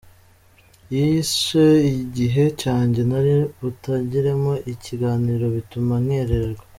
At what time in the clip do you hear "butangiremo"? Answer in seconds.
3.59-4.53